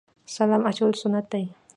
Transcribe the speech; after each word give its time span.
سلام 0.35 0.61
اچول 0.69 0.91
سنت 1.01 1.25
دي 1.31 1.43